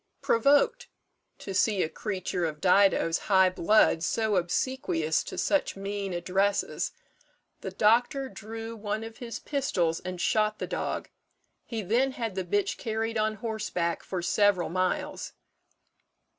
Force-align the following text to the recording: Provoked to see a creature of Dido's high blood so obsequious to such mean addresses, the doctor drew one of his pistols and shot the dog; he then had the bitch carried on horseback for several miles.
Provoked 0.23 0.87
to 1.37 1.53
see 1.53 1.83
a 1.83 1.87
creature 1.87 2.43
of 2.45 2.59
Dido's 2.59 3.19
high 3.29 3.51
blood 3.51 4.01
so 4.01 4.35
obsequious 4.35 5.23
to 5.25 5.37
such 5.37 5.75
mean 5.75 6.11
addresses, 6.11 6.91
the 7.59 7.69
doctor 7.69 8.27
drew 8.27 8.75
one 8.75 9.03
of 9.03 9.17
his 9.17 9.37
pistols 9.37 9.99
and 9.99 10.19
shot 10.19 10.57
the 10.57 10.65
dog; 10.65 11.07
he 11.65 11.83
then 11.83 12.13
had 12.13 12.33
the 12.33 12.43
bitch 12.43 12.77
carried 12.77 13.19
on 13.19 13.35
horseback 13.35 14.01
for 14.01 14.23
several 14.23 14.69
miles. 14.69 15.33